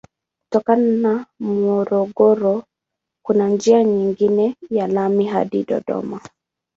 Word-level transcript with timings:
Kutoka 0.43 0.73
Morogoro 1.39 2.53
kuna 3.25 3.47
njia 3.49 3.83
nyingine 3.83 4.55
ya 4.69 4.87
lami 4.87 5.25
hadi 5.27 5.63
Dodoma. 5.63 6.19